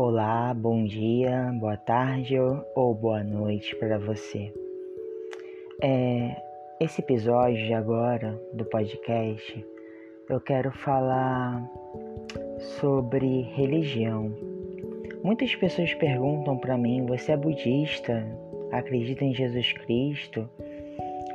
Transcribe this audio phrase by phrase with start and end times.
[0.00, 4.54] Olá, bom dia, boa tarde ou boa noite para você.
[5.82, 6.36] É,
[6.78, 9.66] esse episódio de agora do podcast
[10.30, 11.68] eu quero falar
[12.78, 14.32] sobre religião.
[15.24, 18.24] Muitas pessoas perguntam para mim: você é budista?
[18.70, 20.48] Acredita em Jesus Cristo?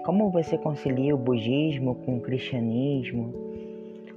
[0.05, 3.52] Como você concilia o budismo com o cristianismo?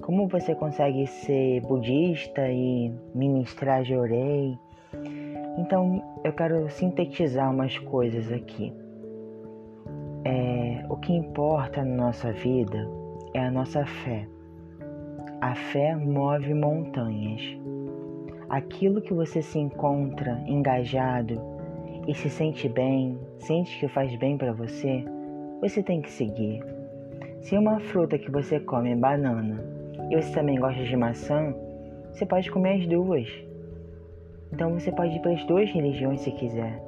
[0.06, 4.56] Como você consegue ser budista e ministrar Jorei?
[5.58, 8.72] Então eu quero sintetizar umas coisas aqui.
[10.24, 12.88] É, o que importa na nossa vida
[13.34, 14.28] é a nossa fé.
[15.40, 17.42] A fé move montanhas.
[18.48, 21.34] Aquilo que você se encontra engajado
[22.06, 25.04] e se sente bem, sente que faz bem para você,
[25.60, 26.64] você tem que seguir.
[27.40, 29.75] Se uma fruta que você come é banana
[30.10, 31.54] e você também gosta de maçã,
[32.12, 33.28] você pode comer as duas.
[34.52, 36.80] Então você pode ir para as duas religiões se quiser.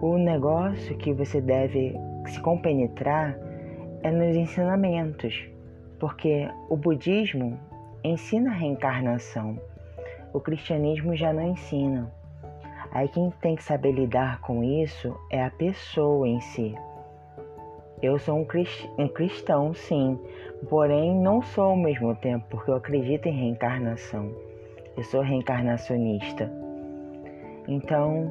[0.00, 1.94] O negócio que você deve
[2.26, 3.38] se compenetrar
[4.02, 5.48] é nos ensinamentos,
[5.98, 7.58] porque o budismo
[8.04, 9.58] ensina a reencarnação,
[10.32, 12.10] o cristianismo já não ensina.
[12.92, 16.74] Aí quem tem que saber lidar com isso é a pessoa em si.
[18.02, 20.18] Eu sou um, cristão, sim,
[20.68, 24.30] porém não sou ao mesmo tempo, porque eu acredito em reencarnação.
[24.94, 26.52] Eu sou reencarnacionista.
[27.66, 28.30] Então,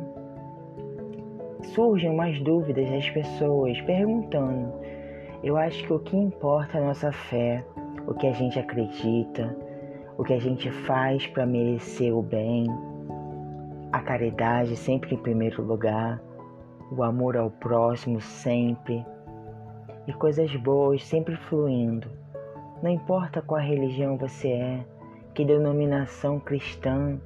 [1.73, 4.71] surgem umas dúvidas das pessoas perguntando.
[5.43, 7.65] Eu acho que o que importa é a nossa fé,
[8.07, 9.57] o que a gente acredita,
[10.15, 12.67] o que a gente faz para merecer o bem,
[13.91, 16.21] a caridade sempre em primeiro lugar,
[16.91, 19.03] o amor ao próximo sempre
[20.07, 22.09] e coisas boas sempre fluindo.
[22.81, 24.85] Não importa qual religião você é,
[25.33, 27.19] que denominação cristã,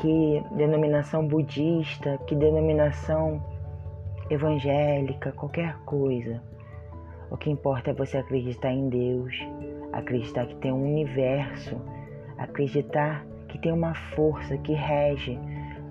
[0.00, 3.42] que denominação budista, que denominação
[4.30, 6.42] evangélica, qualquer coisa.
[7.30, 9.34] O que importa é você acreditar em Deus,
[9.92, 11.80] acreditar que tem um universo,
[12.38, 15.38] acreditar que tem uma força que rege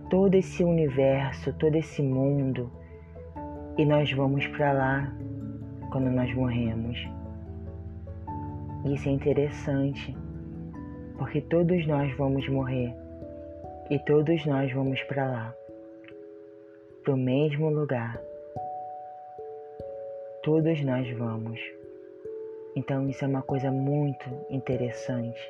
[0.09, 2.71] todo esse universo, todo esse mundo.
[3.77, 5.13] E nós vamos para lá
[5.89, 6.97] quando nós morremos.
[8.85, 10.15] Isso é interessante,
[11.17, 12.93] porque todos nós vamos morrer
[13.89, 15.55] e todos nós vamos para lá,
[17.03, 18.21] para o mesmo lugar.
[20.43, 21.59] Todos nós vamos.
[22.75, 25.41] Então isso é uma coisa muito interessante,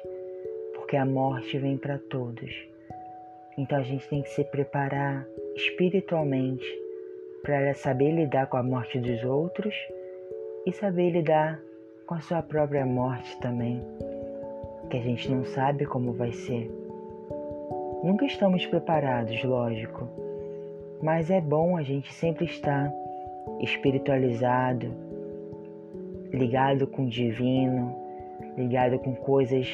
[0.74, 2.52] porque a morte vem para todos.
[3.58, 6.66] Então a gente tem que se preparar espiritualmente
[7.44, 9.76] para saber lidar com a morte dos outros
[10.66, 11.60] e saber lidar
[12.06, 13.82] com a sua própria morte também,
[14.90, 16.70] que a gente não sabe como vai ser.
[18.04, 20.08] Nunca estamos preparados, lógico,
[21.02, 22.92] mas é bom a gente sempre estar
[23.62, 24.92] espiritualizado,
[26.32, 27.96] ligado com o divino,
[28.58, 29.68] ligado com coisas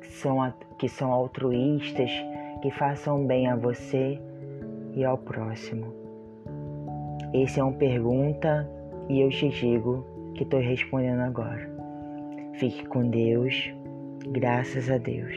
[0.00, 2.10] que são, que são altruístas,
[2.60, 4.18] que façam bem a você
[4.94, 5.92] e ao próximo.
[7.32, 8.68] Esse é uma pergunta
[9.12, 11.70] e eu te digo que estou respondendo agora.
[12.54, 13.70] Fique com Deus,
[14.28, 15.34] graças a Deus.